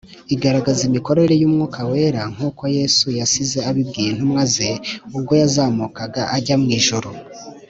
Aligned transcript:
igaragaza 0.35 0.81
imikorere 0.89 1.33
y’ 1.41 1.45
umwuka 1.49 1.79
wera 1.91 2.21
nkuko 2.33 2.63
Yesu 2.77 3.05
yasize 3.19 3.57
abibwiye 3.69 4.09
intumwa 4.11 4.41
ze 4.53 4.69
ubwo 5.15 5.33
yazamukaga 5.41 6.21
ajya 6.37 6.55
mu 6.63 6.69
ijuru. 6.79 7.09